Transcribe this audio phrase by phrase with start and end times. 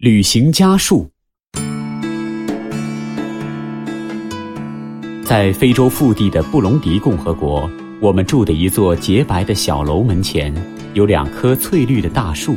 [0.00, 1.06] 旅行家树，
[5.22, 10.54] 在非洲腹地的布隆迪共和国，我们住的一座洁白的小楼门前，
[10.94, 12.56] 有两棵翠绿的大树。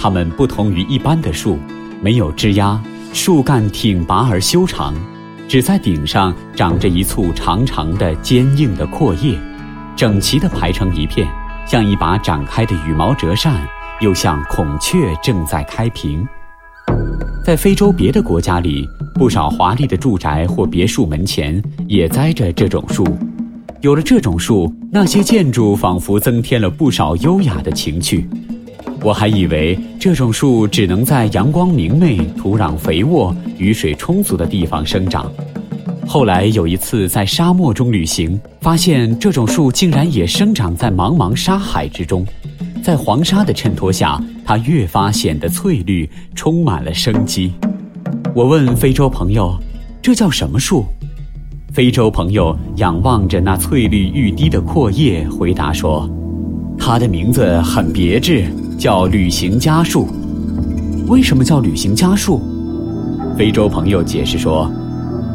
[0.00, 1.60] 它们不同于一般的树，
[2.00, 2.82] 没有枝丫，
[3.12, 4.92] 树干挺拔而修长，
[5.46, 9.38] 只在顶上长着一簇长长的、坚硬的阔叶，
[9.94, 11.28] 整齐地排成一片，
[11.68, 13.64] 像一把展开的羽毛折扇，
[14.00, 16.26] 又像孔雀正在开屏。
[17.44, 23.06] 在非洲别的国家里，不少华丽的住宅或别墅门前也栽着这种树。
[23.82, 28.26] 有了这种树，那些建筑仿佛增添了不少优雅的情趣。
[29.02, 35.30] 我还以为这种树只能在阳光明媚、土壤肥沃、雨水充足的地方生长。
[36.06, 42.26] 后来有一次在沙漠中旅行，发现这种树竟然也生长在茫茫沙海之中。
[42.82, 44.18] 在黄沙的衬托下。
[44.44, 47.52] 它越发显得翠绿，充满了生机。
[48.34, 49.58] 我问非洲朋友
[50.02, 50.84] ：“这叫什么树？”
[51.72, 56.08] 非洲朋友仰望着那翠绿欲滴的阔叶，回答说
[56.78, 58.44] ：“它的名字很别致，
[58.78, 60.08] 叫旅行家树。”
[61.08, 62.40] 为什么叫旅行家树？
[63.36, 64.70] 非洲朋友解释说：“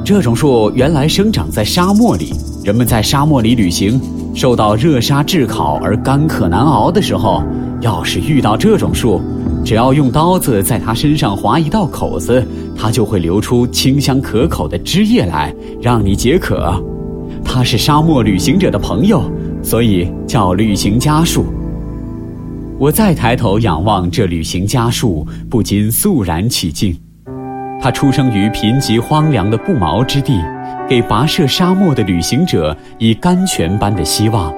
[0.06, 2.31] 这种树原来生长在沙漠里，
[2.64, 4.00] 人们在沙漠里旅行，
[4.33, 7.44] 受到热沙炙烤而干渴难熬的时候。”
[7.81, 9.22] 要是遇到这种树，
[9.63, 12.45] 只要用刀子在它身上划一道口子，
[12.77, 16.73] 它就会流出清香可口的汁液来，让你解渴。
[17.41, 19.23] 它是沙漠旅行者的朋友，
[19.63, 21.45] 所以叫旅行家树。
[22.77, 26.94] 我再抬头仰望这旅行家树，不禁肃然起敬。
[27.81, 30.38] 它出生于贫瘠荒凉的不毛之地，
[30.90, 34.52] 给跋涉沙漠的旅行者以甘泉般的希望。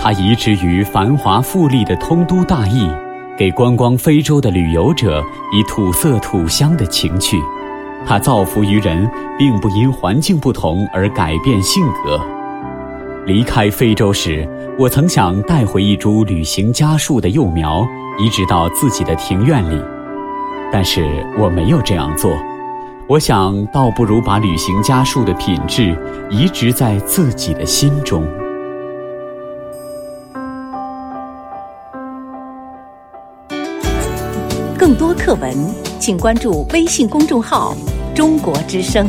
[0.00, 2.90] 它移植于繁华富丽的通都大邑，
[3.36, 7.40] 给观光非洲的旅游者以土色土香的情趣。
[8.04, 12.20] 它造福于人，并不因环境不同而改变性格。
[13.24, 17.86] 离开非洲时，我曾想带回一株旅行家树的幼苗，
[18.18, 19.80] 移植到自己的庭院里，
[20.72, 22.32] 但是我没有这样做。
[23.08, 25.96] 我想，倒不如把旅行家树的品质
[26.28, 28.22] 移植在自己的心中。
[34.76, 35.56] 更多课文，
[35.98, 37.74] 请关注微信公众号
[38.14, 39.08] “中国之声”。